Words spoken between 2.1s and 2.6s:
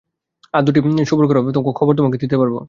দিতে পারব।